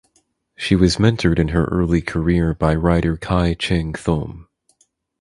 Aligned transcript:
She 0.57 0.75
was 0.75 0.95
mentored 0.95 1.37
in 1.37 1.49
her 1.49 1.65
early 1.65 2.01
career 2.01 2.55
by 2.55 2.73
writer 2.73 3.17
Kai 3.17 3.53
Cheng 3.53 3.93
Thom. 3.93 4.47